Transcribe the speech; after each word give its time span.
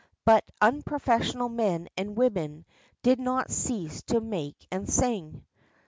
But 0.25 0.43
unprofessional 0.59 1.47
men 1.49 1.87
and 1.95 2.17
women 2.17 2.65
did 3.03 3.19
not 3.19 3.51
cease 3.51 4.01
to 4.07 4.19
make 4.19 4.65
and 4.71 4.89
sing. 4.89 5.45